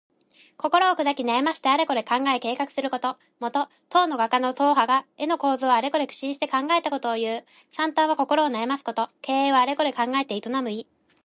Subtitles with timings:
[0.57, 3.19] 心をくだき、悩ましてあれこれ考え計画すること。
[3.39, 7.45] もと、唐の画家の曹覇が絵の構図をあれこれ苦心して考えたことをいう。
[7.69, 9.11] 「惨憺」は心を悩ますこと。
[9.21, 10.87] 「経営」はあれこれ考えて営む意。